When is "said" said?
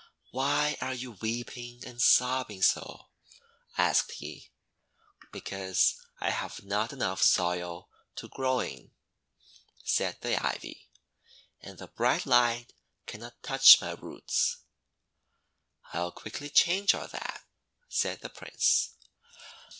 10.17-10.21, 17.87-18.21